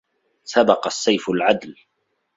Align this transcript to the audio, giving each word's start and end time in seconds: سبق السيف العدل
سبق 0.43 0.87
السيف 0.87 1.29
العدل 1.29 1.75